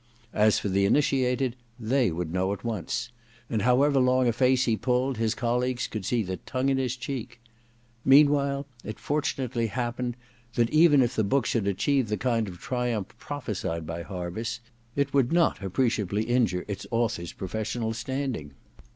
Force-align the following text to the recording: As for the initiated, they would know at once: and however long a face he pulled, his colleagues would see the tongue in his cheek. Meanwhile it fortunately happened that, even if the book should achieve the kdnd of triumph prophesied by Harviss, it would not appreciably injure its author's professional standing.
As 0.33 0.57
for 0.57 0.67
the 0.67 0.85
initiated, 0.85 1.55
they 1.79 2.09
would 2.09 2.33
know 2.33 2.53
at 2.53 2.63
once: 2.63 3.11
and 3.51 3.61
however 3.61 3.99
long 3.99 4.27
a 4.27 4.33
face 4.33 4.65
he 4.65 4.75
pulled, 4.75 5.17
his 5.17 5.35
colleagues 5.35 5.87
would 5.93 6.05
see 6.05 6.23
the 6.23 6.37
tongue 6.37 6.69
in 6.69 6.79
his 6.79 6.95
cheek. 6.95 7.39
Meanwhile 8.03 8.65
it 8.83 8.99
fortunately 8.99 9.67
happened 9.67 10.17
that, 10.55 10.71
even 10.71 11.03
if 11.03 11.15
the 11.15 11.23
book 11.23 11.45
should 11.45 11.67
achieve 11.67 12.09
the 12.09 12.17
kdnd 12.17 12.47
of 12.47 12.57
triumph 12.59 13.13
prophesied 13.19 13.85
by 13.85 14.01
Harviss, 14.01 14.59
it 14.95 15.13
would 15.13 15.31
not 15.31 15.61
appreciably 15.61 16.23
injure 16.23 16.65
its 16.67 16.87
author's 16.89 17.31
professional 17.31 17.93
standing. 17.93 18.53